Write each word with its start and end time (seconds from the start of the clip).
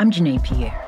I'm 0.00 0.12
Janae 0.12 0.40
Pierre. 0.44 0.84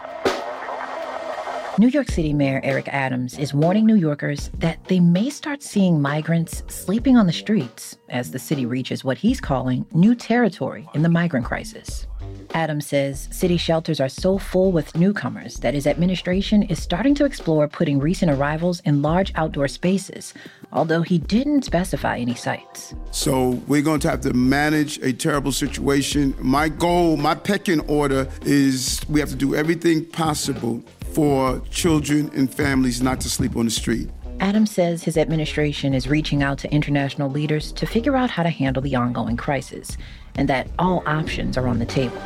New 1.79 1.89
York 1.89 2.09
City 2.09 2.33
Mayor 2.33 2.61
Eric 2.63 2.87
Adams 2.87 3.37
is 3.41 3.53
warning 3.53 3.85
New 3.85 3.97
Yorkers 3.97 4.53
that 4.59 4.85
they 4.85 5.01
may 5.01 5.31
start 5.31 5.65
seeing 5.65 6.01
migrants 6.01 6.63
sleeping 6.69 7.17
on 7.17 7.27
the 7.27 7.33
streets 7.33 7.99
as 8.09 8.31
the 8.31 8.39
city 8.39 8.67
reaches 8.67 9.03
what 9.03 9.19
he's 9.19 9.41
calling 9.41 9.85
new 9.93 10.15
territory 10.15 10.89
in 10.95 11.03
the 11.03 11.09
migrant 11.09 11.45
crisis. 11.45 12.07
Adams 12.55 12.87
says 12.87 13.29
city 13.31 13.57
shelters 13.57 14.01
are 14.01 14.09
so 14.09 14.39
full 14.39 14.73
with 14.73 14.97
newcomers 14.97 15.57
that 15.61 15.75
his 15.75 15.87
administration 15.87 16.63
is 16.65 16.83
starting 16.83 17.15
to 17.15 17.25
explore 17.25 17.69
putting 17.69 17.99
recent 17.99 18.31
arrivals 18.31 18.81
in 18.81 19.03
large 19.03 19.33
outdoor 19.37 19.69
spaces, 19.69 20.35
although 20.73 21.03
he 21.03 21.19
didn't 21.19 21.63
specify 21.63 22.19
any 22.19 22.35
sites. 22.35 22.95
So 23.13 23.51
we're 23.67 23.83
going 23.83 24.01
to 24.01 24.11
have 24.11 24.21
to 24.23 24.33
manage 24.33 24.99
a 24.99 25.13
terrible 25.13 25.53
situation. 25.53 26.35
My 26.41 26.69
goal, 26.69 27.17
my 27.17 27.35
pecking 27.35 27.81
order 27.89 28.29
is 28.43 29.01
we 29.09 29.21
have 29.21 29.31
to 29.31 29.37
do 29.37 29.55
everything 29.55 30.05
possible 30.05 30.83
for 31.13 31.61
children 31.71 32.31
and 32.35 32.53
families 32.53 33.01
not 33.01 33.21
to 33.21 33.31
sleep 33.31 33.57
on 33.57 33.65
the 33.65 33.71
street. 33.71 34.09
Adams 34.41 34.71
says 34.71 35.05
his 35.05 35.19
administration 35.19 35.93
is 35.93 36.09
reaching 36.09 36.43
out 36.43 36.59
to 36.59 36.73
international 36.73 37.31
leaders 37.31 37.73
to 37.73 37.87
figure 37.87 38.17
out 38.17 38.31
how 38.31 38.43
to 38.43 38.49
handle 38.49 38.83
the 38.83 38.97
ongoing 38.97 39.37
crisis, 39.37 39.99
and 40.37 40.49
that 40.49 40.67
all 40.79 41.03
options 41.07 41.59
are 41.59 41.69
on 41.69 41.79
the 41.79 41.85
table. 41.85 42.19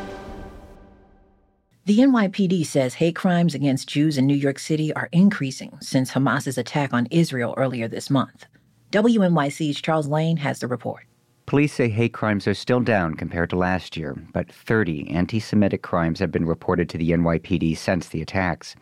The 1.85 1.99
NYPD 1.99 2.65
says 2.65 2.95
hate 2.95 3.15
crimes 3.15 3.53
against 3.53 3.87
Jews 3.87 4.17
in 4.17 4.25
New 4.25 4.33
York 4.33 4.57
City 4.57 4.91
are 4.93 5.07
increasing 5.11 5.77
since 5.81 6.09
Hamas's 6.09 6.57
attack 6.57 6.95
on 6.95 7.07
Israel 7.11 7.53
earlier 7.57 7.87
this 7.87 8.09
month. 8.09 8.47
WNYC's 8.91 9.79
Charles 9.81 10.07
Lane 10.07 10.37
has 10.37 10.57
the 10.61 10.67
report. 10.67 11.03
Police 11.45 11.73
say 11.73 11.89
hate 11.89 12.11
crimes 12.11 12.47
are 12.47 12.55
still 12.55 12.79
down 12.79 13.13
compared 13.13 13.51
to 13.51 13.55
last 13.55 13.95
year, 13.95 14.15
but 14.33 14.51
30 14.51 15.11
anti 15.11 15.39
Semitic 15.39 15.83
crimes 15.83 16.17
have 16.17 16.31
been 16.31 16.45
reported 16.47 16.89
to 16.89 16.97
the 16.97 17.11
NYPD 17.11 17.77
since 17.77 18.09
the 18.09 18.23
attacks. 18.23 18.75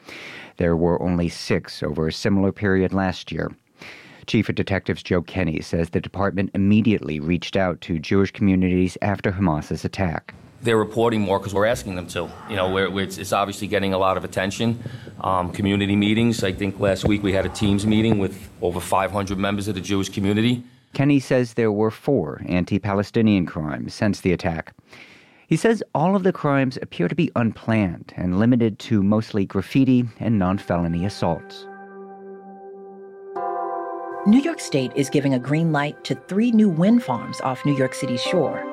There 0.55 0.77
were 0.77 1.01
only 1.03 1.27
six 1.27 1.83
over 1.83 2.07
a 2.07 2.13
similar 2.13 2.53
period 2.53 2.93
last 2.93 3.33
year. 3.33 3.51
Chief 4.27 4.49
of 4.49 4.55
Detectives 4.55 5.03
Joe 5.03 5.21
Kenny 5.21 5.61
says 5.61 5.89
the 5.89 6.01
department 6.01 6.51
immediately 6.53 7.19
reached 7.19 7.55
out 7.55 7.81
to 7.81 7.99
Jewish 7.99 8.31
communities 8.31 8.97
after 9.01 9.31
Hamas's 9.31 9.85
attack. 9.85 10.33
They're 10.61 10.77
reporting 10.77 11.21
more 11.21 11.39
because 11.39 11.53
we're 11.53 11.65
asking 11.65 11.95
them 11.95 12.07
to. 12.07 12.29
You 12.49 12.55
know, 12.55 12.71
we're, 12.71 12.89
we're, 12.89 13.03
it's, 13.03 13.17
it's, 13.17 13.33
obviously 13.33 13.67
getting 13.67 13.93
a 13.93 13.97
lot 13.97 14.15
of 14.15 14.23
attention. 14.23 14.81
Um, 15.19 15.51
community 15.51 15.95
meetings. 15.95 16.43
I 16.43 16.53
think 16.53 16.79
last 16.79 17.05
week 17.05 17.21
we 17.21 17.33
had 17.33 17.45
a 17.45 17.49
Teams 17.49 17.85
meeting 17.85 18.17
with 18.17 18.49
over 18.61 18.79
500 18.79 19.37
members 19.37 19.67
of 19.67 19.75
the 19.75 19.81
Jewish 19.81 20.09
community. 20.09 20.63
Kenny 20.93 21.19
says 21.19 21.55
there 21.55 21.71
were 21.71 21.91
four 21.91 22.41
anti 22.45 22.79
Palestinian 22.79 23.45
crimes 23.45 23.93
since 23.93 24.21
the 24.21 24.31
attack. 24.31 24.73
He 25.47 25.57
says 25.57 25.83
all 25.93 26.15
of 26.15 26.23
the 26.23 26.31
crimes 26.31 26.77
appear 26.81 27.07
to 27.07 27.15
be 27.15 27.31
unplanned 27.35 28.13
and 28.15 28.39
limited 28.39 28.79
to 28.79 29.03
mostly 29.03 29.45
graffiti 29.45 30.05
and 30.19 30.39
non 30.39 30.57
felony 30.57 31.05
assaults. 31.05 31.67
New 34.25 34.39
York 34.39 34.61
State 34.61 34.93
is 34.95 35.09
giving 35.09 35.33
a 35.33 35.39
green 35.39 35.73
light 35.73 36.01
to 36.05 36.15
three 36.15 36.49
new 36.49 36.69
wind 36.69 37.03
farms 37.03 37.41
off 37.41 37.65
New 37.65 37.75
York 37.75 37.93
City's 37.93 38.21
shore. 38.21 38.63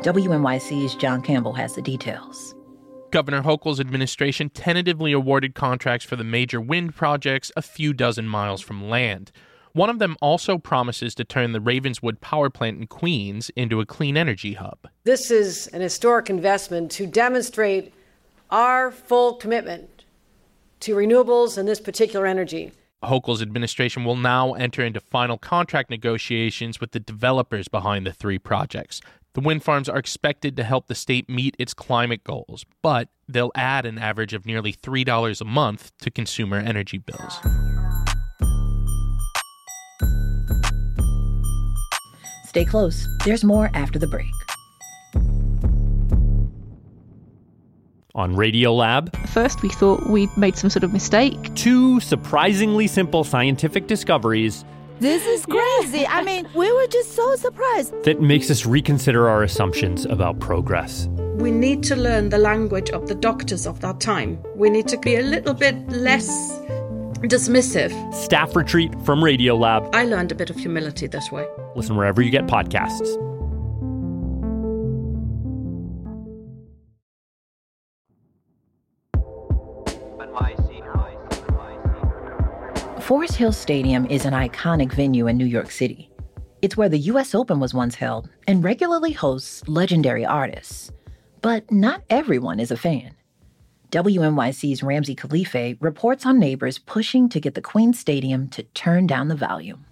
WNYC's 0.00 0.96
John 0.96 1.22
Campbell 1.22 1.52
has 1.52 1.76
the 1.76 1.82
details. 1.82 2.56
Governor 3.12 3.42
Hochul's 3.42 3.78
administration 3.78 4.50
tentatively 4.50 5.12
awarded 5.12 5.54
contracts 5.54 6.04
for 6.04 6.16
the 6.16 6.24
major 6.24 6.60
wind 6.60 6.96
projects 6.96 7.52
a 7.56 7.62
few 7.62 7.92
dozen 7.92 8.26
miles 8.26 8.60
from 8.60 8.88
land. 8.88 9.30
One 9.74 9.90
of 9.90 10.00
them 10.00 10.16
also 10.20 10.58
promises 10.58 11.14
to 11.14 11.24
turn 11.24 11.52
the 11.52 11.60
Ravenswood 11.60 12.20
power 12.20 12.50
plant 12.50 12.80
in 12.80 12.88
Queens 12.88 13.48
into 13.54 13.80
a 13.80 13.86
clean 13.86 14.16
energy 14.16 14.54
hub. 14.54 14.88
This 15.04 15.30
is 15.30 15.68
an 15.68 15.82
historic 15.82 16.28
investment 16.28 16.90
to 16.92 17.06
demonstrate 17.06 17.94
our 18.50 18.90
full 18.90 19.34
commitment 19.34 20.04
to 20.80 20.96
renewables 20.96 21.56
and 21.56 21.68
this 21.68 21.80
particular 21.80 22.26
energy. 22.26 22.72
Hochul's 23.04 23.42
administration 23.42 24.04
will 24.04 24.16
now 24.16 24.54
enter 24.54 24.82
into 24.82 25.00
final 25.00 25.38
contract 25.38 25.90
negotiations 25.90 26.80
with 26.80 26.92
the 26.92 27.00
developers 27.00 27.68
behind 27.68 28.06
the 28.06 28.12
three 28.12 28.38
projects. 28.38 29.00
The 29.34 29.40
wind 29.40 29.62
farms 29.62 29.88
are 29.88 29.98
expected 29.98 30.56
to 30.56 30.64
help 30.64 30.86
the 30.86 30.94
state 30.94 31.28
meet 31.28 31.54
its 31.58 31.74
climate 31.74 32.24
goals, 32.24 32.64
but 32.82 33.08
they'll 33.28 33.52
add 33.54 33.84
an 33.84 33.98
average 33.98 34.32
of 34.32 34.46
nearly 34.46 34.72
$3 34.72 35.40
a 35.40 35.44
month 35.44 35.92
to 35.98 36.10
consumer 36.10 36.56
energy 36.56 36.98
bills. 36.98 37.38
Stay 42.46 42.64
close. 42.64 43.06
There's 43.26 43.44
more 43.44 43.70
after 43.74 43.98
the 43.98 44.06
break. 44.06 44.45
On 48.16 48.34
Radiolab, 48.34 49.14
first 49.28 49.60
we 49.60 49.68
thought 49.68 50.06
we'd 50.06 50.34
made 50.38 50.56
some 50.56 50.70
sort 50.70 50.84
of 50.84 50.90
mistake. 50.90 51.54
Two 51.54 52.00
surprisingly 52.00 52.86
simple 52.86 53.24
scientific 53.24 53.88
discoveries. 53.88 54.64
This 55.00 55.26
is 55.26 55.44
crazy. 55.44 56.06
I 56.06 56.22
mean, 56.22 56.48
we 56.54 56.72
were 56.72 56.86
just 56.86 57.14
so 57.14 57.36
surprised. 57.36 57.92
That 58.04 58.22
makes 58.22 58.50
us 58.50 58.64
reconsider 58.64 59.28
our 59.28 59.42
assumptions 59.42 60.06
about 60.06 60.40
progress. 60.40 61.08
We 61.36 61.50
need 61.50 61.82
to 61.84 61.96
learn 61.96 62.30
the 62.30 62.38
language 62.38 62.88
of 62.88 63.06
the 63.06 63.14
doctors 63.14 63.66
of 63.66 63.80
that 63.80 64.00
time. 64.00 64.42
We 64.54 64.70
need 64.70 64.88
to 64.88 64.96
be 64.96 65.16
a 65.16 65.22
little 65.22 65.52
bit 65.52 65.76
less 65.90 66.26
dismissive. 67.20 68.14
Staff 68.14 68.56
retreat 68.56 68.94
from 69.04 69.20
Radiolab. 69.20 69.94
I 69.94 70.06
learned 70.06 70.32
a 70.32 70.34
bit 70.34 70.48
of 70.48 70.56
humility 70.56 71.06
this 71.06 71.30
way. 71.30 71.46
Listen 71.74 71.96
wherever 71.96 72.22
you 72.22 72.30
get 72.30 72.46
podcasts. 72.46 73.25
Forest 83.06 83.36
Hills 83.36 83.56
Stadium 83.56 84.04
is 84.06 84.24
an 84.24 84.32
iconic 84.32 84.92
venue 84.92 85.28
in 85.28 85.36
New 85.36 85.46
York 85.46 85.70
City. 85.70 86.10
It's 86.60 86.76
where 86.76 86.88
the 86.88 86.98
US 86.98 87.36
Open 87.36 87.60
was 87.60 87.72
once 87.72 87.94
held 87.94 88.28
and 88.48 88.64
regularly 88.64 89.12
hosts 89.12 89.62
legendary 89.68 90.26
artists. 90.26 90.90
But 91.40 91.70
not 91.70 92.02
everyone 92.10 92.58
is 92.58 92.72
a 92.72 92.76
fan. 92.76 93.14
WNYC's 93.92 94.82
Ramsey 94.82 95.14
Khalifeh 95.14 95.76
reports 95.80 96.26
on 96.26 96.40
neighbors 96.40 96.80
pushing 96.80 97.28
to 97.28 97.38
get 97.38 97.54
the 97.54 97.60
Queens 97.60 98.00
Stadium 98.00 98.48
to 98.48 98.64
turn 98.74 99.06
down 99.06 99.28
the 99.28 99.36
volume. 99.36 99.84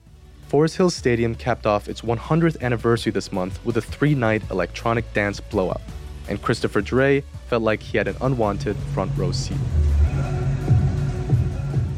Forest 0.49 0.77
Hills 0.77 0.97
Stadium 0.97 1.37
capped 1.37 1.67
off 1.67 1.89
its 1.89 2.01
100th 2.01 2.61
anniversary 2.61 3.13
this 3.13 3.31
month 3.31 3.65
with 3.65 3.77
a 3.77 3.81
three 3.81 4.17
night 4.17 4.43
electronic 4.51 5.13
dance 5.13 5.39
blowout, 5.39 5.83
and 6.29 6.43
Christopher 6.43 6.81
Dre 6.81 7.23
felt 7.47 7.63
like 7.63 7.81
he 7.81 7.97
had 7.97 8.09
an 8.09 8.17
unwanted 8.21 8.77
front 8.93 9.17
row 9.17 9.31
seat. 9.31 9.57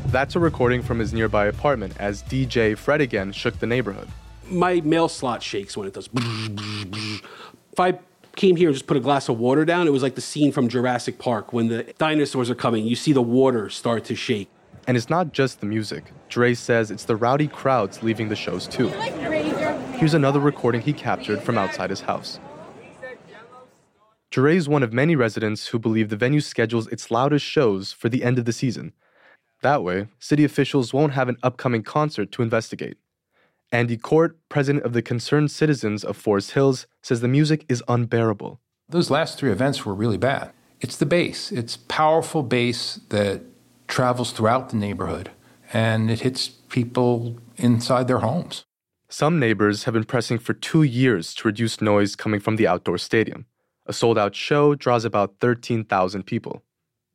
That's 0.09 0.37
a 0.37 0.39
recording 0.39 0.83
from 0.83 1.01
his 1.01 1.13
nearby 1.13 1.47
apartment 1.47 1.95
as 1.99 2.23
DJ 2.23 2.79
Fred 2.79 3.01
again 3.01 3.33
shook 3.33 3.59
the 3.59 3.67
neighborhood. 3.67 4.09
My 4.49 4.81
mail 4.83 5.09
slot 5.09 5.43
shakes 5.43 5.77
when 5.77 5.89
it 5.89 5.95
does. 5.95 6.09
If 6.15 7.81
I 7.81 7.99
came 8.37 8.55
here 8.55 8.69
and 8.69 8.75
just 8.75 8.87
put 8.87 8.97
a 8.97 9.01
glass 9.01 9.29
of 9.29 9.39
water 9.39 9.65
down, 9.65 9.89
it 9.89 9.91
was 9.91 10.05
like 10.05 10.15
the 10.15 10.21
scene 10.21 10.53
from 10.53 10.69
Jurassic 10.69 11.19
Park 11.19 11.53
when 11.53 11.67
the 11.69 11.83
dinosaurs 11.99 12.49
are 12.51 12.55
coming. 12.55 12.87
You 12.87 12.95
see 12.95 13.13
the 13.13 13.21
water 13.21 13.69
start 13.69 14.05
to 14.05 14.15
shake. 14.15 14.49
And 14.87 14.97
it's 14.97 15.11
not 15.11 15.33
just 15.33 15.59
the 15.59 15.67
music. 15.67 16.05
Dre 16.29 16.55
says 16.55 16.93
it's 16.93 17.05
the 17.05 17.17
rowdy 17.17 17.49
crowds 17.49 18.05
leaving 18.05 18.29
the 18.29 18.37
shows 18.37 18.69
too. 18.69 18.89
Here's 19.97 20.15
another 20.15 20.39
recording 20.39 20.83
he 20.83 20.93
captured 20.93 21.43
from 21.43 21.59
outside 21.59 21.91
his 21.91 22.03
house. 22.03 22.39
Dre 24.31 24.57
is 24.57 24.69
one 24.69 24.85
of 24.85 24.93
many 24.93 25.17
residents 25.17 25.69
who 25.69 25.81
believe 25.81 26.11
the 26.11 26.17
venue 26.17 26.41
schedules 26.41 26.87
its 26.89 27.11
loudest 27.11 27.45
shows 27.45 27.93
for 27.93 28.09
the 28.09 28.23
end 28.23 28.39
of 28.39 28.45
the 28.45 28.53
season. 28.53 28.93
That 29.63 29.83
way, 29.83 30.09
city 30.19 30.45
officials 30.45 30.93
won't 30.93 31.15
have 31.15 31.29
an 31.29 31.39
upcoming 31.43 31.83
concert 31.83 32.31
to 32.33 32.43
investigate. 32.43 32.97
Andy 33.73 33.97
Court, 33.97 34.39
president 34.49 34.85
of 34.85 34.93
the 34.93 35.03
Concerned 35.03 35.51
Citizens 35.51 36.05
of 36.05 36.17
Forest 36.17 36.53
Hills, 36.53 36.87
says 37.03 37.21
the 37.21 37.29
music 37.29 37.65
is 37.69 37.83
unbearable. 37.89 38.61
Those 38.89 39.11
last 39.11 39.39
three 39.39 39.51
events 39.51 39.85
were 39.85 39.95
really 39.95 40.19
bad. 40.19 40.53
It's 40.81 40.97
the 40.97 41.07
bass, 41.07 41.51
it's 41.51 41.77
powerful 41.77 42.43
bass 42.43 43.01
that 43.09 43.43
travels 43.89 44.33
throughout 44.33 44.69
the 44.69 44.77
neighborhood 44.77 45.31
and 45.73 46.11
it 46.11 46.21
hits 46.21 46.49
people 46.49 47.39
inside 47.57 48.09
their 48.09 48.19
homes. 48.19 48.65
Some 49.09 49.39
neighbors 49.39 49.85
have 49.85 49.95
been 49.95 50.05
pressing 50.05 50.39
for 50.39 50.53
two 50.53 50.83
years 50.83 51.35
to 51.35 51.49
reduce 51.49 51.81
noise 51.81 52.17
coming 52.17 52.41
from 52.41 52.57
the 52.57 52.67
outdoor 52.67 52.99
stadium. 52.99 53.47
A 53.87 53.93
sold 53.93 54.19
out 54.19 54.35
show 54.35 54.75
draws 54.75 55.05
about 55.05 55.37
13,000 55.41 56.25
people. 56.25 56.63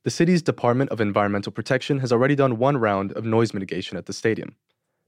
The 0.03 0.09
city's 0.09 0.41
Department 0.41 0.89
of 0.89 0.99
Environmental 0.99 1.51
Protection 1.51 1.99
has 1.99 2.11
already 2.11 2.33
done 2.33 2.57
one 2.57 2.77
round 2.77 3.11
of 3.11 3.23
noise 3.23 3.53
mitigation 3.53 3.97
at 3.97 4.07
the 4.07 4.13
stadium. 4.13 4.55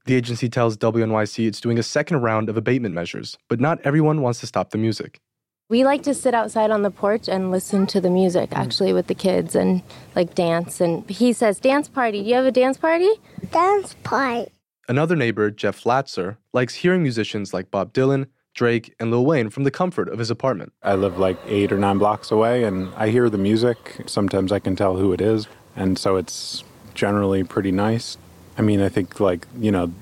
The 0.06 0.14
agency 0.14 0.48
tells 0.48 0.76
WNYC 0.76 1.48
it's 1.48 1.60
doing 1.60 1.80
a 1.80 1.82
second 1.82 2.18
round 2.18 2.48
of 2.48 2.56
abatement 2.56 2.94
measures, 2.94 3.36
but 3.48 3.58
not 3.58 3.80
everyone 3.82 4.22
wants 4.22 4.38
to 4.38 4.46
stop 4.46 4.70
the 4.70 4.78
music. 4.78 5.20
We 5.68 5.82
like 5.82 6.04
to 6.04 6.14
sit 6.14 6.32
outside 6.32 6.70
on 6.70 6.82
the 6.82 6.92
porch 6.92 7.28
and 7.28 7.50
listen 7.50 7.88
to 7.88 8.00
the 8.00 8.08
music 8.08 8.50
mm. 8.50 8.56
actually 8.56 8.92
with 8.92 9.08
the 9.08 9.16
kids 9.16 9.56
and 9.56 9.82
like 10.14 10.36
dance. 10.36 10.80
And 10.80 11.10
he 11.10 11.32
says, 11.32 11.58
Dance 11.58 11.88
party. 11.88 12.22
Do 12.22 12.28
you 12.28 12.36
have 12.36 12.46
a 12.46 12.52
dance 12.52 12.76
party? 12.76 13.10
Dance 13.50 13.96
party. 14.04 14.52
Another 14.86 15.16
neighbor, 15.16 15.50
Jeff 15.50 15.82
Latzer, 15.82 16.36
likes 16.52 16.76
hearing 16.76 17.02
musicians 17.02 17.52
like 17.52 17.72
Bob 17.72 17.92
Dylan, 17.92 18.26
Drake, 18.54 18.94
and 18.98 19.10
Lil 19.10 19.24
Wayne 19.26 19.50
from 19.50 19.64
the 19.64 19.70
comfort 19.70 20.08
of 20.08 20.18
his 20.18 20.30
apartment. 20.30 20.72
I 20.82 20.94
live 20.94 21.18
like 21.18 21.36
eight 21.46 21.72
or 21.72 21.78
nine 21.78 21.98
blocks 21.98 22.30
away 22.30 22.64
and 22.64 22.92
I 22.94 23.08
hear 23.08 23.28
the 23.28 23.38
music. 23.38 24.02
Sometimes 24.06 24.52
I 24.52 24.58
can 24.60 24.76
tell 24.76 24.96
who 24.96 25.12
it 25.12 25.20
is. 25.20 25.48
And 25.76 25.98
so 25.98 26.16
it's 26.16 26.64
generally 26.94 27.42
pretty 27.42 27.72
nice. 27.72 28.16
I 28.56 28.62
mean, 28.62 28.80
I 28.80 28.88
think 28.88 29.18
like, 29.20 29.46
you 29.58 29.72
know, 29.72 29.92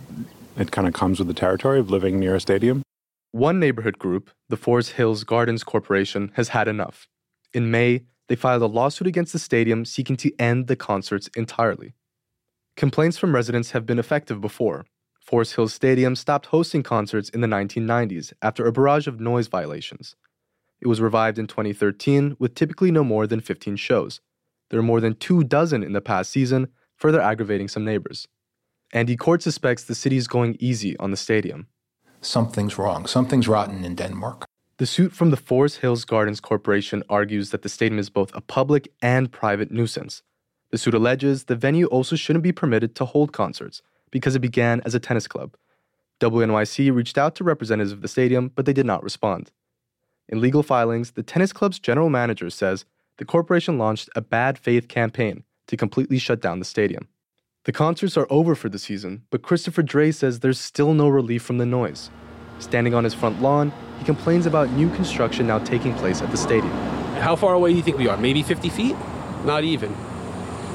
it 0.56 0.70
kind 0.70 0.86
of 0.86 0.92
comes 0.92 1.18
with 1.18 1.28
the 1.28 1.34
territory 1.34 1.80
of 1.80 1.90
living 1.90 2.20
near 2.20 2.34
a 2.34 2.40
stadium. 2.40 2.82
One 3.32 3.58
neighborhood 3.58 3.98
group, 3.98 4.30
the 4.50 4.58
Forest 4.58 4.92
Hills 4.92 5.24
Gardens 5.24 5.64
Corporation, 5.64 6.32
has 6.34 6.48
had 6.48 6.68
enough. 6.68 7.08
In 7.54 7.70
May, 7.70 8.02
they 8.28 8.36
filed 8.36 8.62
a 8.62 8.66
lawsuit 8.66 9.06
against 9.06 9.32
the 9.32 9.38
stadium 9.38 9.86
seeking 9.86 10.16
to 10.18 10.30
end 10.38 10.66
the 10.66 10.76
concerts 10.76 11.28
entirely. 11.34 11.94
Complaints 12.76 13.16
from 13.16 13.34
residents 13.34 13.70
have 13.70 13.86
been 13.86 13.98
effective 13.98 14.40
before. 14.40 14.84
Forest 15.32 15.54
Hills 15.54 15.72
Stadium 15.72 16.14
stopped 16.14 16.44
hosting 16.44 16.82
concerts 16.82 17.30
in 17.30 17.40
the 17.40 17.46
1990s 17.46 18.34
after 18.42 18.66
a 18.66 18.70
barrage 18.70 19.06
of 19.06 19.18
noise 19.18 19.46
violations. 19.46 20.14
It 20.78 20.88
was 20.88 21.00
revived 21.00 21.38
in 21.38 21.46
2013 21.46 22.36
with 22.38 22.54
typically 22.54 22.90
no 22.90 23.02
more 23.02 23.26
than 23.26 23.40
15 23.40 23.76
shows. 23.76 24.20
There 24.68 24.78
are 24.78 24.82
more 24.82 25.00
than 25.00 25.14
two 25.14 25.42
dozen 25.42 25.82
in 25.82 25.94
the 25.94 26.02
past 26.02 26.30
season, 26.30 26.68
further 26.96 27.18
aggravating 27.18 27.68
some 27.68 27.82
neighbors. 27.82 28.28
Andy 28.92 29.16
Court 29.16 29.42
suspects 29.42 29.84
the 29.84 29.94
city 29.94 30.18
is 30.18 30.28
going 30.28 30.58
easy 30.60 30.98
on 30.98 31.10
the 31.10 31.16
stadium 31.16 31.68
something's 32.20 32.76
wrong. 32.76 33.06
Something's 33.06 33.48
rotten 33.48 33.86
in 33.86 33.94
Denmark. 33.94 34.44
The 34.76 34.86
suit 34.86 35.12
from 35.14 35.30
the 35.30 35.38
Forest 35.38 35.78
Hills 35.78 36.04
Gardens 36.04 36.40
Corporation 36.40 37.02
argues 37.08 37.50
that 37.52 37.62
the 37.62 37.70
stadium 37.70 37.98
is 37.98 38.10
both 38.10 38.30
a 38.34 38.42
public 38.42 38.92
and 39.00 39.32
private 39.32 39.70
nuisance. 39.70 40.22
The 40.70 40.78
suit 40.78 40.92
alleges 40.92 41.44
the 41.44 41.56
venue 41.56 41.86
also 41.86 42.16
shouldn't 42.16 42.42
be 42.42 42.52
permitted 42.52 42.94
to 42.96 43.06
hold 43.06 43.32
concerts 43.32 43.80
because 44.12 44.36
it 44.36 44.40
began 44.40 44.80
as 44.84 44.94
a 44.94 45.00
tennis 45.00 45.26
club. 45.26 45.56
WNYC 46.20 46.94
reached 46.94 47.18
out 47.18 47.34
to 47.34 47.42
representatives 47.42 47.90
of 47.90 48.02
the 48.02 48.06
stadium, 48.06 48.52
but 48.54 48.64
they 48.64 48.72
did 48.72 48.86
not 48.86 49.02
respond. 49.02 49.50
In 50.28 50.40
legal 50.40 50.62
filings, 50.62 51.10
the 51.10 51.24
tennis 51.24 51.52
club's 51.52 51.80
general 51.80 52.08
manager 52.08 52.48
says 52.48 52.84
the 53.16 53.24
corporation 53.24 53.76
launched 53.76 54.08
a 54.14 54.20
bad 54.20 54.56
faith 54.56 54.86
campaign 54.86 55.42
to 55.66 55.76
completely 55.76 56.18
shut 56.18 56.40
down 56.40 56.60
the 56.60 56.64
stadium. 56.64 57.08
The 57.64 57.72
concerts 57.72 58.16
are 58.16 58.26
over 58.30 58.54
for 58.54 58.68
the 58.68 58.78
season, 58.78 59.22
but 59.30 59.42
Christopher 59.42 59.82
Dre 59.82 60.10
says 60.10 60.40
there's 60.40 60.60
still 60.60 60.94
no 60.94 61.08
relief 61.08 61.42
from 61.42 61.58
the 61.58 61.66
noise. 61.66 62.10
Standing 62.58 62.94
on 62.94 63.04
his 63.04 63.14
front 63.14 63.42
lawn, 63.42 63.72
he 63.98 64.04
complains 64.04 64.46
about 64.46 64.70
new 64.70 64.88
construction 64.90 65.46
now 65.46 65.58
taking 65.58 65.94
place 65.94 66.22
at 66.22 66.30
the 66.30 66.36
stadium. 66.36 66.72
How 67.20 67.36
far 67.36 67.54
away 67.54 67.70
do 67.70 67.76
you 67.76 67.82
think 67.82 67.98
we 67.98 68.08
are? 68.08 68.16
Maybe 68.16 68.42
50 68.42 68.68
feet? 68.68 68.96
Not 69.44 69.64
even. 69.64 69.94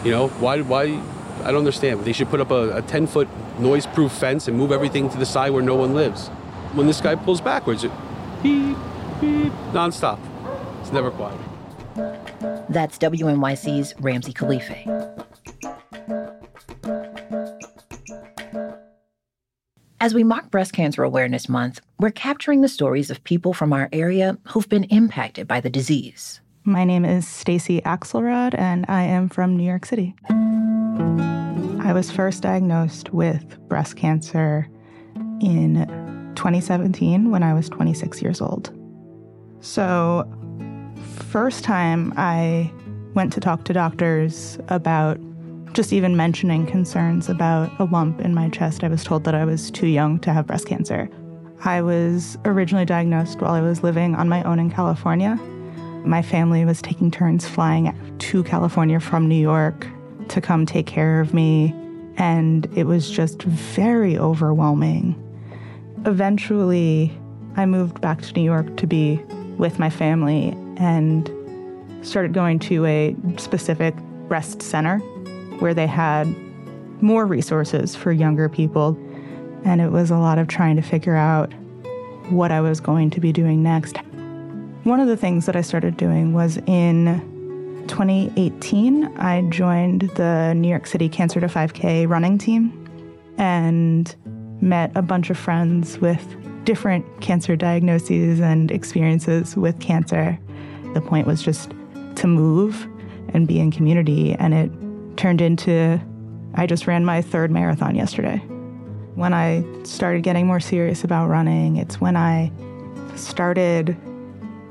You 0.04 0.12
know, 0.12 0.28
why, 0.40 0.62
why, 0.62 0.98
I 1.48 1.52
don't 1.52 1.60
understand. 1.60 2.04
They 2.04 2.12
should 2.12 2.28
put 2.28 2.42
up 2.42 2.52
a, 2.52 2.76
a 2.76 2.82
10 2.82 3.08
foot 3.08 3.30
noise 3.58 3.86
proof 3.86 4.12
fence 4.12 4.50
and 4.50 4.58
move 4.58 4.74
everything 4.74 5.10
to 5.10 5.18
the 5.18 5.26
side 5.26 5.52
where 5.52 5.64
no 5.64 5.76
one 5.76 5.94
lives. 5.94 6.28
When 6.74 6.88
this 6.88 7.00
guy 7.00 7.16
pulls 7.16 7.40
backwards, 7.40 7.86
it 7.86 7.92
beep, 8.44 8.76
beep, 9.22 9.54
nonstop. 9.72 10.20
It's 10.82 10.92
never 10.92 11.10
quiet. 11.10 11.40
That's 12.68 12.98
WNYC's 12.98 13.94
Ramsey 14.02 14.34
Khalifeh. 14.34 15.24
As 20.02 20.14
we 20.14 20.26
mark 20.26 20.52
Breast 20.52 20.74
Cancer 20.74 21.04
Awareness 21.04 21.48
Month, 21.48 21.80
we're 21.98 22.12
capturing 22.12 22.60
the 22.60 22.68
stories 22.68 23.10
of 23.10 23.24
people 23.24 23.54
from 23.54 23.72
our 23.72 23.88
area 23.94 24.38
who've 24.50 24.68
been 24.68 24.84
impacted 24.86 25.48
by 25.48 25.62
the 25.62 25.70
disease. 25.70 26.42
My 26.66 26.84
name 26.84 27.06
is 27.06 27.26
Stacy 27.26 27.80
Axelrod, 27.82 28.54
and 28.58 28.86
I 28.90 29.04
am 29.04 29.30
from 29.30 29.56
New 29.56 29.66
York 29.66 29.86
City. 29.86 30.14
I 31.88 31.94
was 31.94 32.12
first 32.12 32.44
diagnosed 32.44 33.14
with 33.14 33.58
breast 33.70 33.96
cancer 33.96 34.68
in 35.42 35.86
2017 36.36 37.32
when 37.32 37.44
I 37.44 37.54
was 37.54 37.70
26 37.70 38.22
years 38.22 38.42
old. 38.42 38.72
So, 39.62 40.30
first 41.30 41.64
time 41.64 42.14
I 42.18 42.72
went 43.14 43.32
to 43.34 43.40
talk 43.40 43.64
to 43.66 43.74
doctors 43.74 44.60
about 44.68 45.20
just 45.74 45.94
even 45.94 46.18
mentioning 46.18 46.66
concerns 46.66 47.30
about 47.30 47.72
a 47.80 47.86
lump 47.86 48.20
in 48.22 48.34
my 48.34 48.50
chest, 48.50 48.84
I 48.84 48.88
was 48.88 49.04
told 49.04 49.24
that 49.24 49.36
I 49.36 49.46
was 49.46 49.72
too 49.72 49.88
young 49.88 50.20
to 50.20 50.34
have 50.34 50.48
breast 50.48 50.68
cancer. 50.68 51.10
I 51.64 51.82
was 51.82 52.38
originally 52.46 52.86
diagnosed 52.86 53.42
while 53.42 53.54
I 53.54 53.62
was 53.62 53.84
living 53.84 54.16
on 54.16 54.30
my 54.30 54.44
own 54.44 54.60
in 54.60 54.70
California. 54.70 55.36
My 56.06 56.22
family 56.22 56.66
was 56.66 56.82
taking 56.82 57.12
turns 57.12 57.48
flying 57.48 57.94
to 58.20 58.44
California 58.44 59.00
from 59.00 59.28
New 59.28 59.36
York 59.36 59.88
to 60.30 60.42
come 60.42 60.66
take 60.66 60.88
care 60.88 61.20
of 61.20 61.34
me, 61.34 61.74
and 62.18 62.68
it 62.76 62.86
was 62.86 63.10
just 63.10 63.42
very 63.44 64.18
overwhelming. 64.18 65.16
Eventually, 66.06 67.18
I 67.56 67.66
moved 67.66 68.02
back 68.02 68.22
to 68.22 68.34
New 68.34 68.44
York 68.44 68.78
to 68.78 68.88
be 68.88 69.18
with 69.58 69.80
my 69.80 69.90
family 69.90 70.50
and 70.78 71.32
started 72.02 72.34
going 72.34 72.60
to 72.60 72.86
a 72.86 73.16
specific 73.38 73.96
breast 74.28 74.62
center 74.62 75.00
where 75.60 75.74
they 75.74 75.88
had 75.88 76.28
more 77.02 77.26
resources 77.26 77.96
for 77.96 78.12
younger 78.12 78.50
people. 78.50 78.98
And 79.66 79.82
it 79.82 79.90
was 79.90 80.12
a 80.12 80.18
lot 80.18 80.38
of 80.38 80.48
trying 80.48 80.76
to 80.76 80.82
figure 80.82 81.16
out 81.16 81.52
what 82.30 82.52
I 82.52 82.62
was 82.62 82.80
going 82.80 83.10
to 83.12 83.20
be 83.20 83.32
doing 83.32 83.64
next. 83.64 83.98
One 84.84 85.00
of 85.00 85.08
the 85.08 85.18
things 85.18 85.46
that 85.48 85.56
I 85.56 85.62
started 85.62 85.98
doing 85.98 86.34
was 86.34 86.58
in 86.68 87.37
2018, 87.88 89.18
I 89.18 89.42
joined 89.50 90.02
the 90.16 90.54
New 90.54 90.68
York 90.68 90.88
City 90.88 91.10
Cancer 91.10 91.40
to 91.40 91.48
5K 91.48 92.08
running 92.08 92.38
team 92.38 92.88
and 93.38 94.16
met 94.62 94.92
a 94.96 95.02
bunch 95.02 95.30
of 95.30 95.38
friends 95.38 95.98
with 96.00 96.36
different 96.66 97.06
cancer 97.22 97.56
diagnoses 97.56 98.40
and 98.40 98.72
experiences 98.72 99.56
with 99.56 99.80
cancer. 99.80 100.38
The 100.94 101.02
point 101.02 101.28
was 101.28 101.42
just 101.42 101.72
to 102.16 102.28
move 102.28 102.88
and 103.34 103.48
be 103.48 103.60
in 103.60 103.72
community, 103.72 104.34
and 104.34 104.54
it 104.54 105.18
turned 105.18 105.42
into 105.42 106.02
I 106.56 106.66
just 106.66 106.88
ran 106.88 107.06
my 107.06 107.22
third 107.22 107.52
marathon 107.52 107.96
yesterday. 107.96 108.38
When 109.16 109.34
I 109.34 109.64
started 109.84 110.24
getting 110.24 110.48
more 110.48 110.60
serious 110.60 111.04
about 111.04 111.28
running, 111.28 111.78
it's 111.78 112.02
when 112.02 112.16
I 112.16 112.52
started 113.16 113.96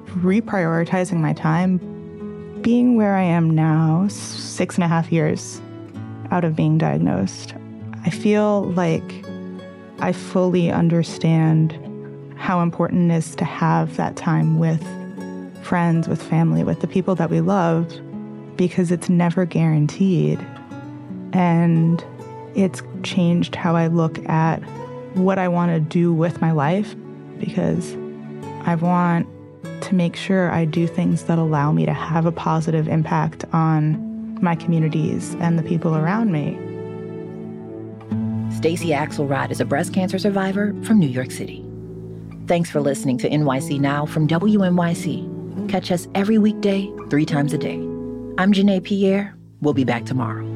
reprioritizing 0.06 1.18
my 1.18 1.32
time. 1.32 1.96
Being 2.66 2.96
where 2.96 3.14
I 3.14 3.23
am 3.23 3.49
now, 3.50 4.08
six 4.08 4.75
and 4.75 4.82
a 4.82 4.88
half 4.88 5.12
years 5.12 5.62
out 6.32 6.42
of 6.42 6.56
being 6.56 6.78
diagnosed, 6.78 7.54
I 8.04 8.11
feel 8.11 8.64
like 8.73 9.25
I 10.00 10.11
fully 10.11 10.73
understand 10.73 11.78
how 12.37 12.62
important 12.62 13.12
it 13.12 13.14
is 13.18 13.37
to 13.37 13.44
have 13.44 13.96
that 13.99 14.16
time 14.16 14.58
with 14.58 14.82
friends, 15.62 16.08
with 16.08 16.20
family, 16.20 16.64
with 16.64 16.80
the 16.80 16.88
people 16.88 17.14
that 17.14 17.30
we 17.30 17.40
love 17.40 17.88
because 18.56 18.90
it's 18.90 19.08
never 19.08 19.44
guaranteed. 19.44 20.44
And 21.35 22.04
it's 22.56 22.82
changed 23.04 23.54
how 23.54 23.76
I 23.76 23.87
look 23.87 24.18
at 24.28 24.56
what 25.14 25.38
I 25.38 25.46
want 25.46 25.70
to 25.70 25.78
do 25.78 26.12
with 26.12 26.40
my 26.40 26.50
life 26.50 26.96
because 27.38 27.92
I 28.62 28.75
want 28.75 29.28
to 29.83 29.95
make 29.95 30.16
sure 30.16 30.50
I 30.50 30.64
do 30.64 30.87
things 30.87 31.25
that 31.25 31.38
allow 31.38 31.73
me 31.73 31.87
to 31.87 31.92
have 31.92 32.26
a 32.26 32.33
positive 32.33 32.88
impact 32.88 33.45
on 33.52 34.38
my 34.42 34.54
communities 34.54 35.35
and 35.40 35.59
the 35.59 35.62
people 35.62 35.97
around 35.97 36.33
me. 36.33 36.59
Stacy 38.56 38.88
Axelrod 38.88 39.50
is 39.50 39.61
a 39.61 39.64
breast 39.64 39.92
cancer 39.92 40.18
survivor 40.18 40.75
from 40.83 40.99
New 40.99 41.09
York 41.09 41.30
City. 41.30 41.64
Thanks 42.47 42.71
for 42.71 42.80
listening 42.80 43.18
to 43.18 43.28
NYC 43.28 43.80
Now 43.80 44.06
from 44.06 44.28
WNYC. 44.28 45.68
Catch 45.68 45.90
us 45.90 46.09
every 46.14 46.38
weekday, 46.38 46.90
three 47.11 47.26
times 47.26 47.52
a 47.52 47.59
day. 47.59 47.76
I'm 48.38 48.52
Janae 48.52 48.83
Pierre. 48.83 49.37
We'll 49.61 49.75
be 49.75 49.85
back 49.85 50.04
tomorrow. 50.04 50.56